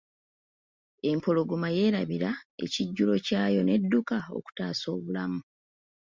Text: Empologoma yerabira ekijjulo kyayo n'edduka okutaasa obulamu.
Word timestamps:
Empologoma 1.11 1.67
yerabira 1.77 2.31
ekijjulo 2.63 3.13
kyayo 3.25 3.61
n'edduka 3.63 4.17
okutaasa 4.37 4.85
obulamu. 4.95 5.41